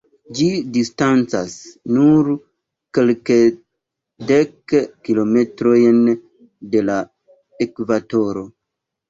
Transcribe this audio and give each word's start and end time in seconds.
Ĝi 0.37 0.45
distancas 0.75 1.51
nur 1.97 2.31
kelkdek 2.99 4.75
kilometrojn 5.11 6.01
de 6.75 6.83
la 6.89 6.99
ekvatoro. 7.69 8.45